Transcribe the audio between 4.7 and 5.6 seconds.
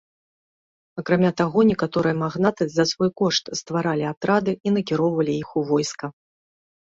накіроўвалі іх